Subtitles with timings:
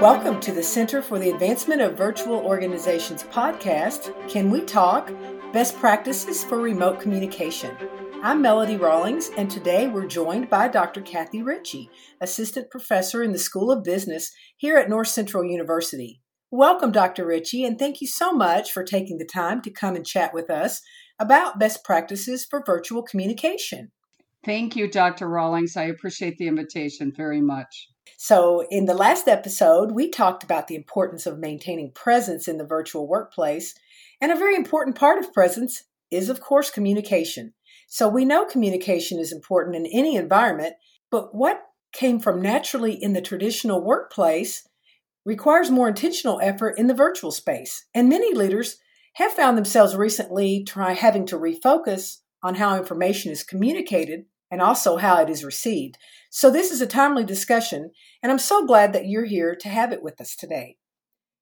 [0.00, 5.10] Welcome to the Center for the Advancement of Virtual Organizations podcast, Can We Talk?
[5.54, 7.74] Best Practices for Remote Communication.
[8.22, 11.00] I'm Melody Rawlings, and today we're joined by Dr.
[11.00, 11.88] Kathy Ritchie,
[12.20, 16.20] Assistant Professor in the School of Business here at North Central University.
[16.50, 17.24] Welcome, Dr.
[17.24, 20.50] Ritchie, and thank you so much for taking the time to come and chat with
[20.50, 20.82] us
[21.18, 23.92] about best practices for virtual communication.
[24.44, 25.26] Thank you, Dr.
[25.26, 25.74] Rawlings.
[25.74, 27.88] I appreciate the invitation very much.
[28.16, 32.64] So, in the last episode, we talked about the importance of maintaining presence in the
[32.64, 33.74] virtual workplace.
[34.20, 37.54] And a very important part of presence is, of course, communication.
[37.88, 40.74] So, we know communication is important in any environment,
[41.10, 44.66] but what came from naturally in the traditional workplace
[45.24, 47.86] requires more intentional effort in the virtual space.
[47.94, 48.78] And many leaders
[49.14, 54.96] have found themselves recently try having to refocus on how information is communicated and also
[54.96, 55.98] how it is received.
[56.30, 57.90] So, this is a timely discussion,
[58.22, 60.76] and I'm so glad that you're here to have it with us today.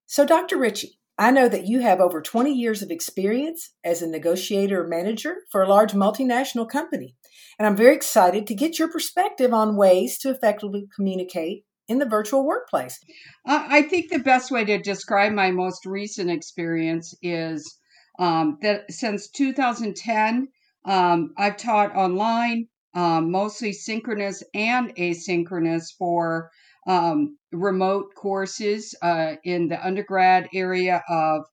[0.05, 0.59] So, Dr.
[0.59, 4.89] Ritchie, I know that you have over 20 years of experience as a negotiator or
[4.89, 7.15] manager for a large multinational company,
[7.57, 12.09] and I'm very excited to get your perspective on ways to effectively communicate in the
[12.09, 12.99] virtual workplace.
[13.47, 17.79] I think the best way to describe my most recent experience is
[18.19, 20.49] um, that since 2010,
[20.85, 26.51] um, I've taught online um, mostly synchronous and asynchronous for
[26.87, 31.45] um, remote courses uh, in the undergrad area of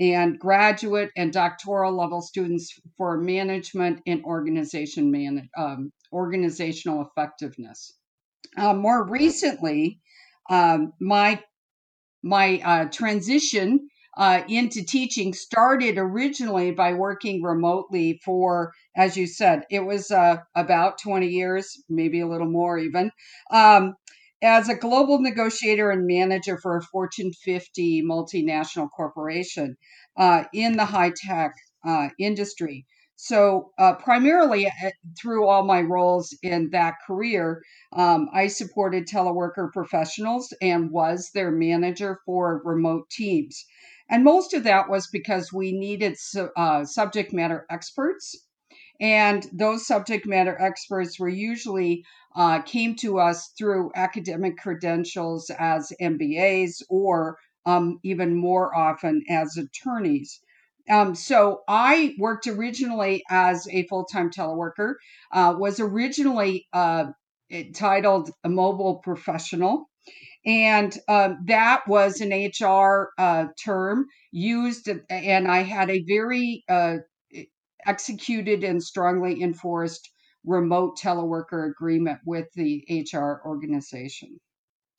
[0.00, 7.96] and graduate and doctoral level students for management and organization man, um, organizational effectiveness.
[8.56, 10.00] Uh, more recently,
[10.50, 11.40] um, my
[12.22, 19.64] my uh, transition uh, into teaching started originally by working remotely for, as you said,
[19.70, 23.10] it was uh, about 20 years, maybe a little more even,
[23.50, 23.94] um,
[24.42, 29.76] as a global negotiator and manager for a Fortune 50 multinational corporation
[30.16, 31.54] uh, in the high tech
[31.86, 32.86] uh, industry.
[33.16, 39.72] So, uh, primarily uh, through all my roles in that career, um, I supported teleworker
[39.72, 43.64] professionals and was their manager for remote teams.
[44.10, 46.16] And most of that was because we needed
[46.56, 48.36] uh, subject matter experts.
[49.00, 52.04] And those subject matter experts were usually
[52.36, 59.56] uh, came to us through academic credentials as MBAs or um, even more often as
[59.56, 60.40] attorneys.
[60.88, 64.94] Um, so I worked originally as a full time teleworker,
[65.32, 67.06] uh, was originally uh,
[67.74, 69.88] titled a mobile professional.
[70.46, 76.96] And um, that was an HR uh, term used, and I had a very uh,
[77.86, 80.10] executed and strongly enforced
[80.44, 84.38] remote teleworker agreement with the HR organization.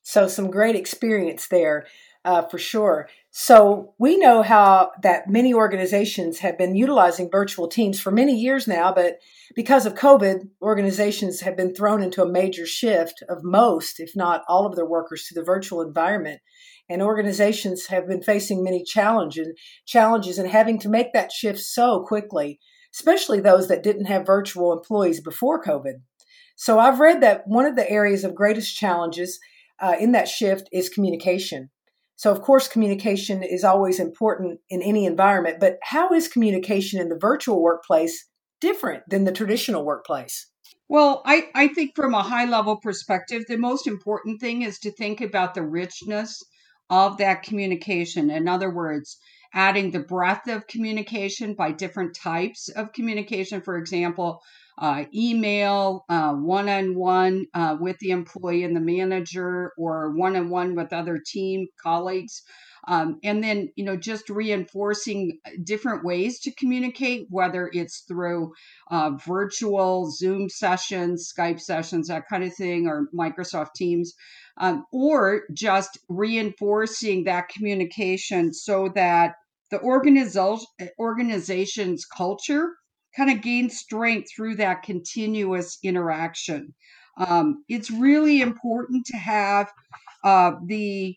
[0.02, 1.86] So, some great experience there
[2.26, 3.08] uh, for sure.
[3.30, 8.68] So, we know how that many organizations have been utilizing virtual teams for many years
[8.68, 9.20] now, but
[9.56, 14.44] because of COVID, organizations have been thrown into a major shift of most, if not
[14.48, 16.42] all of their workers to the virtual environment.
[16.90, 19.48] And organizations have been facing many challenges,
[19.86, 22.60] challenges in having to make that shift so quickly,
[22.94, 25.96] especially those that didn't have virtual employees before COVID.
[26.56, 29.40] So I've read that one of the areas of greatest challenges
[29.80, 31.70] uh, in that shift is communication.
[32.18, 37.10] So, of course, communication is always important in any environment, but how is communication in
[37.10, 38.26] the virtual workplace
[38.62, 40.50] different than the traditional workplace?
[40.88, 44.92] Well, I, I think from a high level perspective, the most important thing is to
[44.92, 46.42] think about the richness
[46.90, 48.30] of that communication.
[48.30, 49.18] In other words,
[49.54, 53.62] adding the breadth of communication by different types of communication.
[53.62, 54.42] For example,
[54.78, 57.46] uh, email, one on one
[57.80, 62.44] with the employee and the manager, or one on one with other team colleagues.
[62.88, 68.54] Um, and then, you know, just reinforcing different ways to communicate, whether it's through
[68.92, 74.14] uh, virtual Zoom sessions, Skype sessions, that kind of thing, or Microsoft Teams,
[74.58, 79.34] um, or just reinforcing that communication so that
[79.72, 80.68] the organization
[81.00, 82.70] organization's culture
[83.16, 86.74] kind of gain strength through that continuous interaction.
[87.18, 89.72] Um, it's really important to have
[90.24, 91.16] uh, the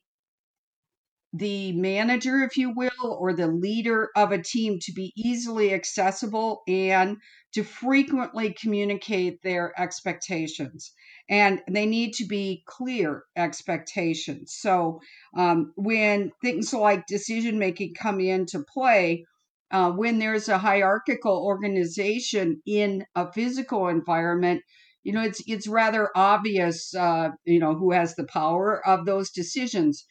[1.35, 2.91] the manager, if you will,
[3.21, 7.19] or the leader of a team to be easily accessible and
[7.53, 10.93] to frequently communicate their expectations.
[11.29, 14.55] And they need to be clear expectations.
[14.59, 15.00] So
[15.37, 19.27] um, when things like decision making come into play,
[19.70, 24.62] uh, when there's a hierarchical organization in a physical environment,
[25.03, 29.31] you know it's it's rather obvious uh, you know who has the power of those
[29.31, 30.05] decisions.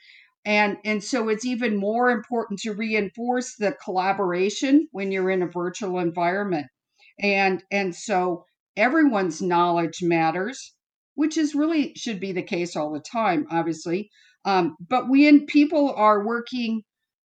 [0.45, 5.47] And and so it's even more important to reinforce the collaboration when you're in a
[5.47, 6.67] virtual environment.
[7.19, 8.45] And and so
[8.77, 10.73] everyone's knowledge matters
[11.15, 14.09] which is really should be the case all the time obviously.
[14.45, 16.83] Um, but when people are working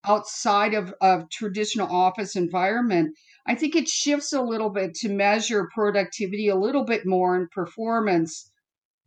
[0.06, 3.17] outside of, of traditional office environment
[3.47, 7.49] i think it shifts a little bit to measure productivity a little bit more in
[7.52, 8.50] performance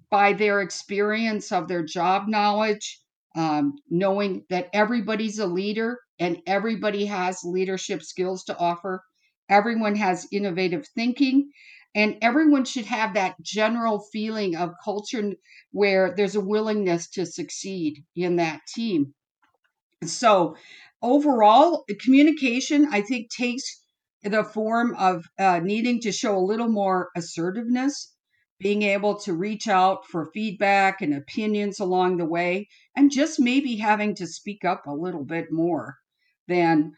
[0.09, 2.99] by their experience of their job knowledge
[3.35, 9.03] um, knowing that everybody's a leader and everybody has leadership skills to offer.
[9.49, 11.51] Everyone has innovative thinking
[11.95, 15.33] and everyone should have that general feeling of culture
[15.71, 19.13] where there's a willingness to succeed in that team
[20.09, 20.55] so
[21.01, 23.63] overall communication i think takes
[24.23, 28.13] the form of uh, needing to show a little more assertiveness
[28.59, 33.75] being able to reach out for feedback and opinions along the way and just maybe
[33.75, 35.97] having to speak up a little bit more
[36.47, 36.93] than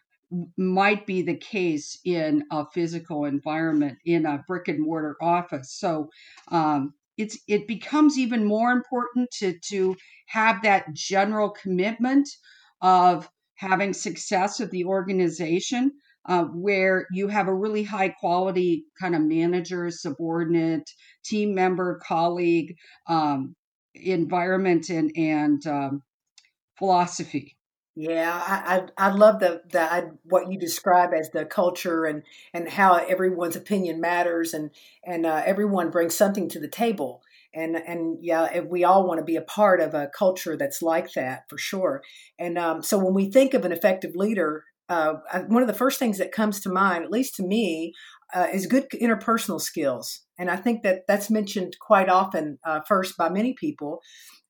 [0.57, 5.73] might be the case in a physical environment in a brick and mortar office.
[5.73, 6.09] So
[6.49, 9.95] um, it's it becomes even more important to to
[10.27, 12.27] have that general commitment
[12.85, 15.91] of having success of the organization
[16.27, 20.87] uh, where you have a really high quality kind of manager, subordinate,
[21.23, 22.75] team member, colleague
[23.09, 23.55] um,
[23.95, 26.03] environment and and um,
[26.77, 27.57] philosophy.
[27.95, 32.21] Yeah, I, I I love the the I, what you describe as the culture and
[32.53, 34.69] and how everyone's opinion matters and
[35.03, 37.23] and uh, everyone brings something to the table
[37.55, 41.13] and and yeah, we all want to be a part of a culture that's like
[41.13, 42.03] that for sure.
[42.37, 45.13] And um, so when we think of an effective leader, uh,
[45.47, 47.93] one of the first things that comes to mind, at least to me,
[48.33, 53.17] uh, is good interpersonal skills, and I think that that's mentioned quite often uh, first
[53.17, 53.99] by many people,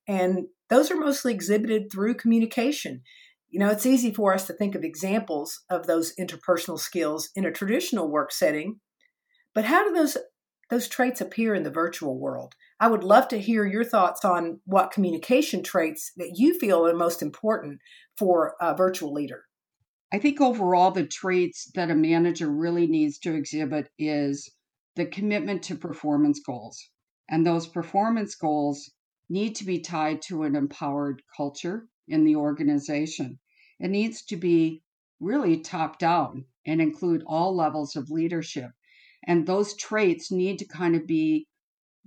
[0.08, 3.02] and those are mostly exhibited through communication.
[3.48, 7.46] You know, it's easy for us to think of examples of those interpersonal skills in
[7.46, 8.80] a traditional work setting,
[9.54, 10.16] but how do those
[10.70, 12.54] those traits appear in the virtual world?
[12.78, 16.94] I would love to hear your thoughts on what communication traits that you feel are
[16.94, 17.80] most important
[18.18, 19.44] for a virtual leader.
[20.12, 24.50] I think overall, the traits that a manager really needs to exhibit is
[24.94, 26.90] the commitment to performance goals.
[27.28, 28.90] And those performance goals
[29.28, 33.38] need to be tied to an empowered culture in the organization.
[33.80, 34.82] It needs to be
[35.20, 38.70] really top down and include all levels of leadership.
[39.26, 41.46] And those traits need to kind of be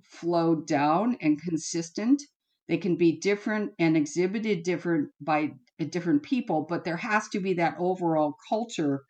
[0.04, 2.22] flowed down and consistent.
[2.68, 5.54] They can be different and exhibited different by
[5.90, 9.04] different people, but there has to be that overall culture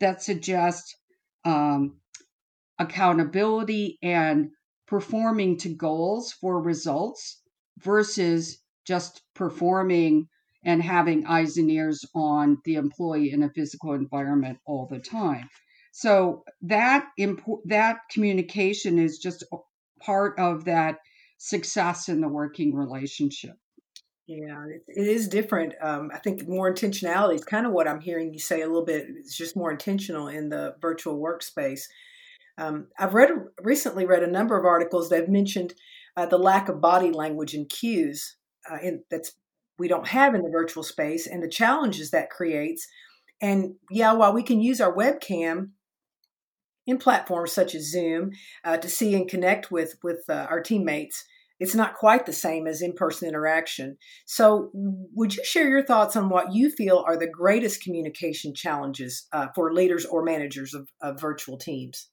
[0.00, 0.94] that suggests
[1.44, 2.00] um,
[2.78, 4.50] accountability and
[4.86, 7.42] performing to goals for results
[7.78, 10.28] versus just performing
[10.64, 15.48] and having eyes and ears on the employee in a physical environment all the time.
[15.96, 19.44] So that impo- that communication is just
[20.00, 20.96] part of that
[21.38, 23.54] success in the working relationship.
[24.26, 25.74] Yeah, it is different.
[25.80, 28.84] Um, I think more intentionality is kind of what I'm hearing you say a little
[28.84, 29.06] bit.
[29.20, 31.82] It's just more intentional in the virtual workspace.
[32.58, 33.30] Um, I've read
[33.62, 35.74] recently read a number of articles that have mentioned
[36.16, 38.36] uh, the lack of body language and cues
[38.68, 39.30] uh, in, that's
[39.78, 42.88] we don't have in the virtual space and the challenges that creates.
[43.40, 45.68] And yeah, while we can use our webcam
[46.86, 48.32] in platforms such as Zoom
[48.64, 51.24] uh, to see and connect with with uh, our teammates,
[51.60, 53.96] it's not quite the same as in-person interaction.
[54.26, 59.26] So, would you share your thoughts on what you feel are the greatest communication challenges
[59.32, 62.08] uh, for leaders or managers of, of virtual teams?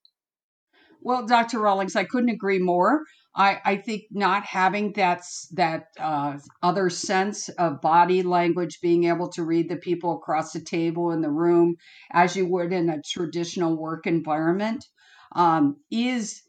[1.02, 1.60] Well, Dr.
[1.60, 3.02] Rawlings, I couldn't agree more.
[3.36, 9.30] I, I think not having that that uh, other sense of body language, being able
[9.30, 11.76] to read the people across the table in the room
[12.12, 14.86] as you would in a traditional work environment,
[15.36, 16.42] um, is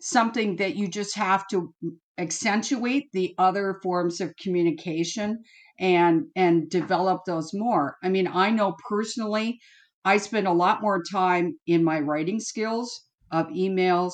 [0.00, 1.74] something that you just have to
[2.18, 5.42] accentuate the other forms of communication
[5.78, 7.96] and and develop those more.
[8.02, 9.58] I mean, I know personally,
[10.04, 14.12] I spend a lot more time in my writing skills of emails,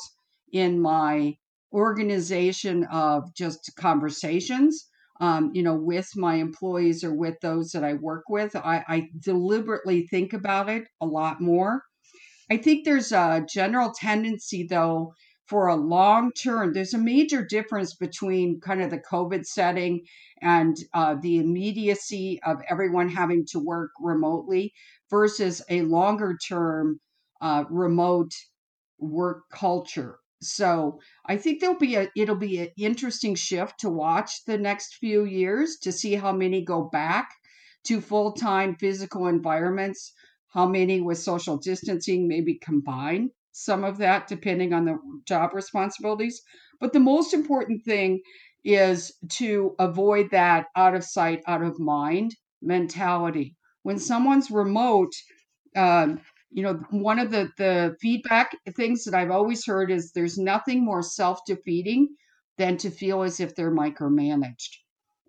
[0.52, 1.34] in my
[1.72, 4.88] organization of just conversations
[5.20, 8.54] um, you know with my employees or with those that i work with.
[8.56, 11.82] I, I deliberately think about it a lot more.
[12.50, 15.14] I think there's a general tendency though
[15.46, 20.04] for a long term there's a major difference between kind of the covid setting
[20.42, 24.72] and uh, the immediacy of everyone having to work remotely
[25.10, 27.00] versus a longer term
[27.40, 28.32] uh, remote
[28.98, 34.44] work culture So I think there'll be a it'll be an interesting shift to watch
[34.46, 37.28] the next few years to see how many go back
[37.84, 40.12] to full time physical environments,
[40.48, 46.40] how many with social distancing maybe combine some of that depending on the job responsibilities.
[46.80, 48.20] But the most important thing
[48.64, 53.56] is to avoid that out of sight, out of mind mentality.
[53.82, 55.12] When someone's remote,
[55.74, 60.38] um, you know, one of the, the feedback things that I've always heard is there's
[60.38, 62.08] nothing more self defeating
[62.56, 64.76] than to feel as if they're micromanaged.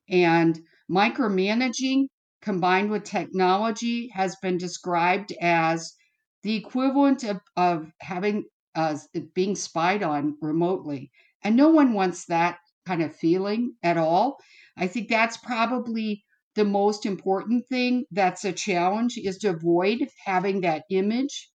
[0.10, 0.60] And
[0.90, 2.06] micromanaging
[2.42, 5.94] combined with technology has been described as
[6.44, 8.46] the equivalent of, of having
[8.76, 8.98] uh,
[9.34, 11.12] being spied on remotely.
[11.44, 12.58] And no one wants that
[12.88, 14.38] kind of feeling at all.
[14.78, 16.24] I think that's probably
[16.56, 21.50] the most important thing that's a challenge is to avoid having that image.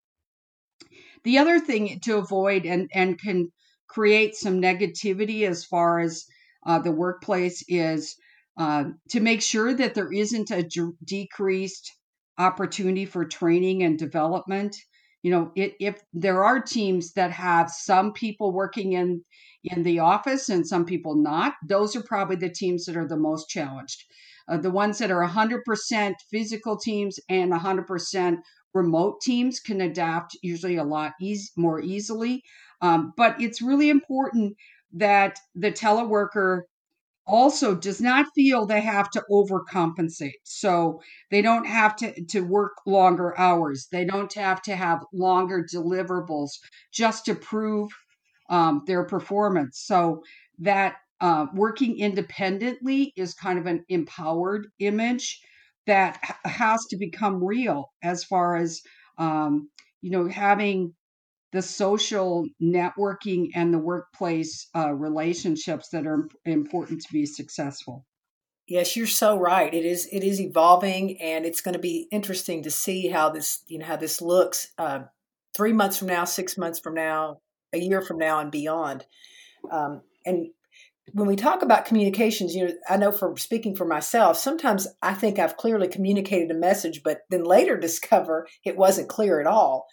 [1.25, 3.51] The other thing to avoid and, and can
[3.89, 6.25] create some negativity as far as
[6.67, 8.17] uh, the workplace is
[8.59, 11.93] uh, to make sure that there isn't a d- decreased
[12.39, 14.77] opportunity for training and development.
[15.23, 19.25] You know, it, if there are teams that have some people working in
[19.65, 23.17] in the office and some people not, those are probably the teams that are the
[23.17, 24.05] most challenged.
[24.49, 28.39] Uh, the ones that are 100% physical teams and 100%
[28.75, 32.43] remote teams can adapt usually a lot easy, more easily.
[32.81, 34.57] Um, but it's really important
[34.93, 36.63] that the teleworker
[37.27, 40.41] also does not feel they have to overcompensate.
[40.45, 43.89] So they don't have to, to work longer hours.
[43.91, 46.51] They don't have to have longer deliverables
[46.93, 47.91] just to prove
[48.51, 49.81] um, their performance.
[49.87, 50.23] So
[50.59, 55.41] that uh, working independently is kind of an empowered image
[55.87, 58.81] that has to become real as far as
[59.19, 59.69] um,
[60.01, 60.95] you know having
[61.53, 68.05] the social networking and the workplace uh, relationships that are important to be successful.
[68.67, 69.73] Yes, you're so right.
[69.73, 73.63] It is it is evolving, and it's going to be interesting to see how this
[73.69, 75.01] you know how this looks uh,
[75.55, 77.41] three months from now, six months from now,
[77.73, 79.05] a year from now, and beyond.
[79.71, 80.49] Um, and
[81.13, 85.15] when we talk about communications, you know, I know for speaking for myself, sometimes I
[85.15, 89.87] think I've clearly communicated a message, but then later discover it wasn't clear at all.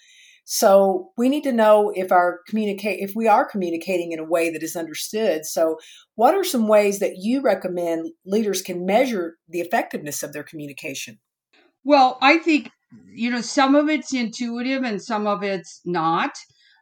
[0.43, 4.49] So we need to know if our communicate if we are communicating in a way
[4.49, 5.45] that is understood.
[5.45, 5.77] So
[6.15, 11.19] what are some ways that you recommend leaders can measure the effectiveness of their communication?
[11.83, 12.69] Well, I think
[13.13, 16.31] you know some of it's intuitive and some of it's not.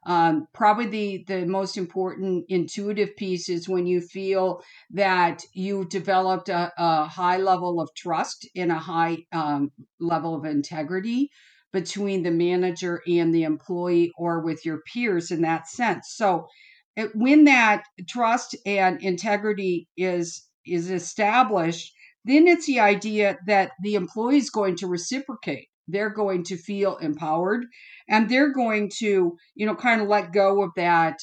[0.09, 6.49] Um, probably the the most important intuitive piece is when you feel that you've developed
[6.49, 11.29] a, a high level of trust and a high um, level of integrity
[11.71, 16.07] between the manager and the employee or with your peers in that sense.
[16.15, 16.47] So
[16.95, 21.93] it, when that trust and integrity is is established,
[22.25, 25.68] then it's the idea that the employee is going to reciprocate.
[25.91, 27.65] They're going to feel empowered
[28.07, 31.19] and they're going to, you know, kind of let go of that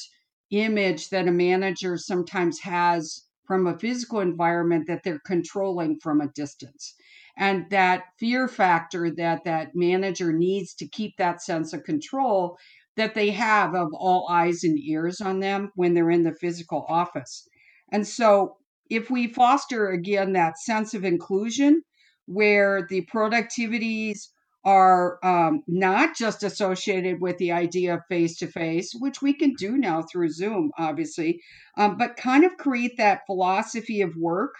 [0.51, 6.27] image that a manager sometimes has from a physical environment that they're controlling from a
[6.35, 6.95] distance.
[7.37, 12.57] And that fear factor that that manager needs to keep that sense of control
[12.97, 16.85] that they have of all eyes and ears on them when they're in the physical
[16.89, 17.47] office.
[17.91, 18.57] And so
[18.89, 21.83] if we foster again that sense of inclusion
[22.25, 24.27] where the productivities
[24.67, 29.53] are um, not just associated with the idea of face to face, which we can
[29.53, 31.41] do now through Zoom, obviously,
[31.77, 34.53] um, but kind of create that philosophy of work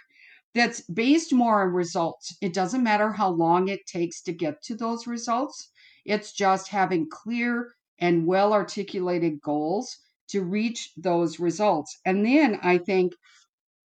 [0.56, 2.34] that's based more on results.
[2.42, 5.72] It doesn't matter how long it takes to get to those results,
[6.06, 9.98] it's just having clear and well articulated goals
[10.30, 12.00] to reach those results.
[12.06, 13.12] And then I think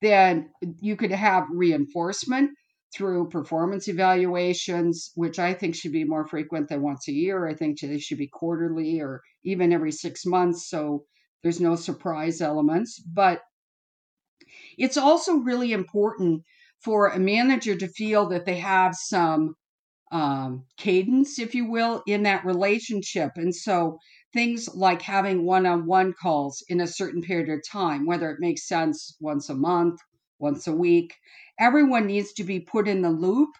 [0.00, 0.50] then
[0.80, 2.50] you could have reinforcement
[2.94, 7.46] through performance evaluations, which I think should be more frequent than once a year.
[7.46, 10.68] I think they should be quarterly or even every six months.
[10.68, 11.04] So
[11.42, 13.00] there's no surprise elements.
[13.00, 13.40] But
[14.76, 16.42] it's also really important
[16.84, 19.54] for a manager to feel that they have some
[20.10, 23.30] um, cadence, if you will, in that relationship.
[23.36, 23.98] And so
[24.34, 28.40] things like having one on one calls in a certain period of time, whether it
[28.40, 29.98] makes sense once a month,
[30.38, 31.14] once a week,
[31.62, 33.50] everyone needs to be put in the loop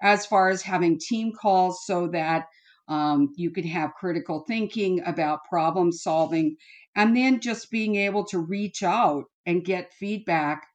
[0.00, 2.44] as far as having team calls so that
[2.86, 6.56] um, you can have critical thinking about problem solving
[6.94, 10.66] and then just being able to reach out and get feedback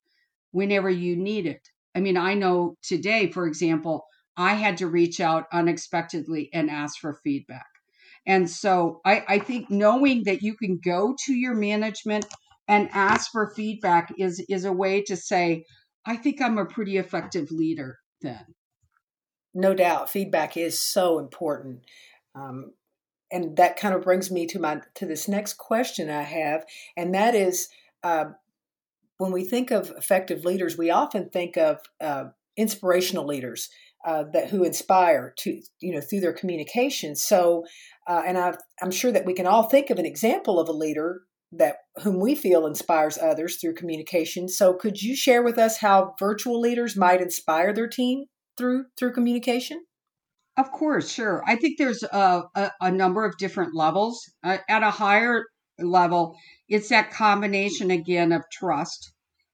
[0.51, 1.61] whenever you need it.
[1.95, 6.99] I mean, I know today, for example, I had to reach out unexpectedly and ask
[6.99, 7.65] for feedback.
[8.25, 12.25] And so I, I think knowing that you can go to your management
[12.67, 15.65] and ask for feedback is is a way to say,
[16.05, 18.55] I think I'm a pretty effective leader then.
[19.53, 21.81] No doubt, feedback is so important.
[22.35, 22.73] Um,
[23.31, 27.13] and that kind of brings me to my to this next question I have, and
[27.15, 27.69] that is,
[28.03, 28.25] uh,
[29.17, 32.25] when we think of effective leaders, we often think of uh,
[32.57, 33.69] inspirational leaders
[34.05, 37.15] uh, that who inspire to you know through their communication.
[37.15, 37.65] So,
[38.07, 40.73] uh, and i am sure that we can all think of an example of a
[40.73, 41.23] leader
[41.57, 44.47] that whom we feel inspires others through communication.
[44.47, 48.25] So, could you share with us how virtual leaders might inspire their team
[48.57, 49.83] through through communication?
[50.57, 51.43] Of course, sure.
[51.47, 54.21] I think there's a, a, a number of different levels.
[54.43, 55.45] Uh, at a higher
[55.79, 56.35] level,
[56.69, 59.13] it's that combination again of trust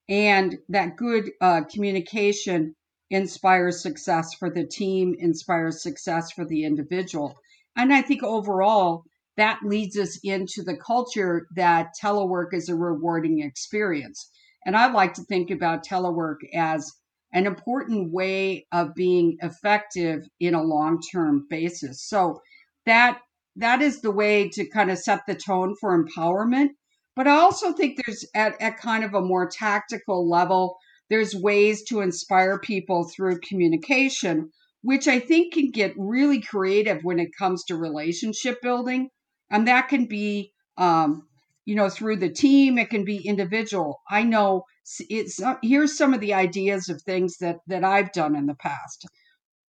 [0.10, 2.76] and that good uh, communication
[3.12, 7.36] inspires success for the team, inspires success for the individual.
[7.76, 9.04] And I think overall,
[9.40, 14.30] that leads us into the culture that telework is a rewarding experience.
[14.66, 16.92] And I like to think about telework as
[17.32, 22.04] an important way of being effective in a long-term basis.
[22.04, 22.42] So
[22.86, 23.20] that
[23.56, 26.70] that is the way to kind of set the tone for empowerment.
[27.16, 30.78] But I also think there's at, at kind of a more tactical level,
[31.10, 37.20] there's ways to inspire people through communication, which I think can get really creative when
[37.20, 39.10] it comes to relationship building.
[39.52, 41.28] And that can be, um,
[41.66, 44.02] you know, through the team, it can be individual.
[44.10, 44.66] I know
[45.10, 48.56] it's uh, here's some of the ideas of things that that I've done in the
[48.56, 49.08] past.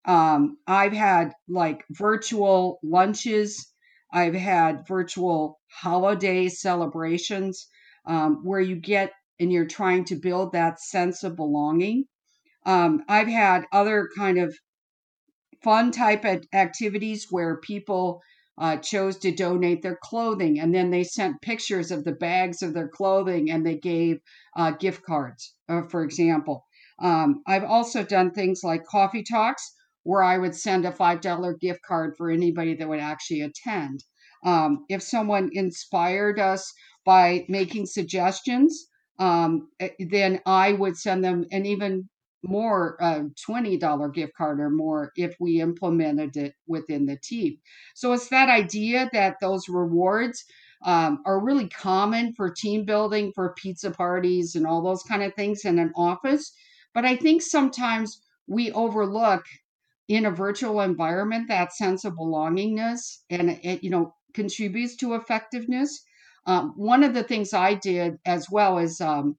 [0.04, 3.72] Um, I've had like virtual lunches.
[4.12, 7.66] I've had virtual holiday celebrations
[8.06, 12.04] um, where you get and you're trying to build that sense of belonging.
[12.64, 14.56] Um, I've had other kind of
[15.62, 18.22] fun type of activities where people
[18.58, 22.74] uh, chose to donate their clothing and then they sent pictures of the bags of
[22.74, 24.18] their clothing and they gave
[24.56, 26.66] uh, gift cards, uh, for example.
[27.00, 31.80] Um, I've also done things like coffee talks where I would send a $5 gift
[31.86, 34.04] card for anybody that would actually attend.
[34.44, 36.72] Um, if someone inspired us
[37.04, 38.88] by making suggestions,
[39.18, 42.08] um, eh, then I would send them an even
[42.42, 47.58] more uh, $20 gift card or more if we implemented it within the team.
[47.94, 50.44] So it's that idea that those rewards
[50.84, 55.34] um, are really common for team building, for pizza parties, and all those kind of
[55.34, 56.52] things in an office.
[56.92, 59.44] But I think sometimes we overlook
[60.08, 66.02] in a virtual environment that sense of belongingness and it, you know contributes to effectiveness
[66.46, 69.36] um, one of the things I did as well is um,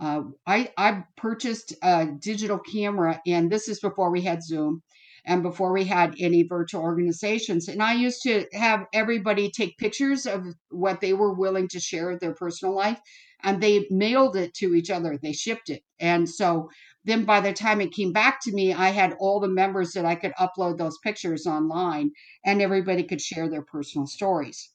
[0.00, 4.82] uh, I, I purchased a digital camera, and this is before we had Zoom
[5.24, 7.68] and before we had any virtual organizations.
[7.68, 12.10] And I used to have everybody take pictures of what they were willing to share
[12.10, 13.00] of their personal life,
[13.42, 15.18] and they mailed it to each other.
[15.22, 15.82] They shipped it.
[16.00, 16.68] And so
[17.04, 20.04] then by the time it came back to me, I had all the members that
[20.04, 22.10] I could upload those pictures online,
[22.44, 24.70] and everybody could share their personal stories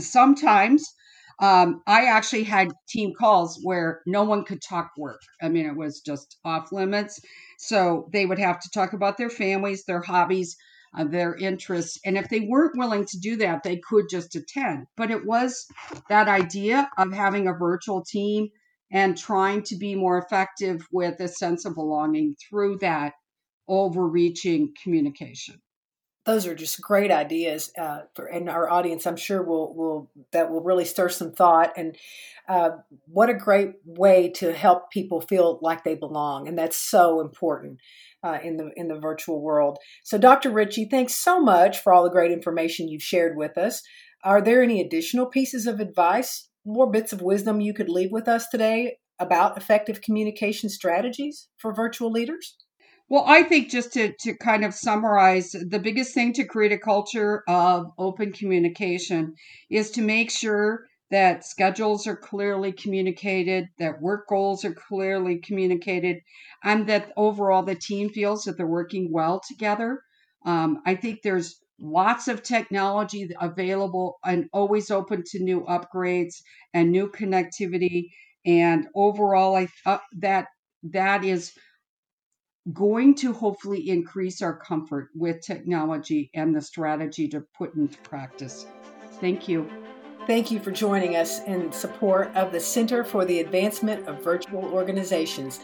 [0.00, 0.94] sometimes
[1.38, 5.20] um, I actually had team calls where no one could talk work.
[5.42, 7.20] I mean, it was just off limits.
[7.58, 10.56] So they would have to talk about their families, their hobbies,
[10.96, 12.00] uh, their interests.
[12.06, 14.86] And if they weren't willing to do that, they could just attend.
[14.96, 15.66] But it was
[16.08, 18.48] that idea of having a virtual team
[18.90, 23.12] and trying to be more effective with a sense of belonging through that
[23.68, 25.60] overreaching communication
[26.26, 30.50] those are just great ideas uh, for and our audience i'm sure will will that
[30.50, 31.96] will really stir some thought and
[32.48, 32.70] uh,
[33.06, 37.78] what a great way to help people feel like they belong and that's so important
[38.26, 39.78] uh, in the in the virtual world.
[40.04, 43.82] So dr ritchie thanks so much for all the great information you've shared with us.
[44.24, 48.26] Are there any additional pieces of advice more bits of wisdom you could leave with
[48.26, 52.56] us today about effective communication strategies for virtual leaders
[53.08, 56.78] well, I think just to, to kind of summarize, the biggest thing to create a
[56.78, 59.34] culture of open communication
[59.70, 66.16] is to make sure that schedules are clearly communicated, that work goals are clearly communicated,
[66.64, 70.02] and that overall the team feels that they're working well together.
[70.44, 76.34] Um, I think there's lots of technology available and always open to new upgrades
[76.74, 78.08] and new connectivity.
[78.44, 80.46] And overall, I uh, that
[80.82, 81.52] that is
[82.72, 88.66] going to hopefully increase our comfort with technology and the strategy to put into practice.
[89.20, 89.68] Thank you.
[90.26, 94.64] Thank you for joining us in support of the Center for the Advancement of Virtual
[94.64, 95.60] Organizations.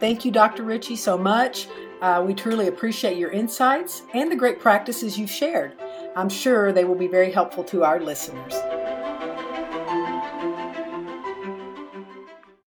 [0.00, 0.64] Thank you, Dr.
[0.64, 1.68] Ritchie, so much.
[2.00, 5.74] Uh, we truly appreciate your insights and the great practices you've shared.
[6.16, 8.54] I'm sure they will be very helpful to our listeners.